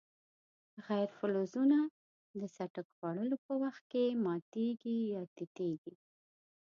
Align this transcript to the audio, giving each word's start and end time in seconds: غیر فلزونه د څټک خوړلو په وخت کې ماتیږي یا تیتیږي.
غیر 0.87 1.09
فلزونه 1.17 1.79
د 2.39 2.41
څټک 2.55 2.87
خوړلو 2.95 3.37
په 3.45 3.53
وخت 3.63 3.83
کې 3.91 4.05
ماتیږي 4.25 4.97
یا 5.13 5.21
تیتیږي. 5.35 5.95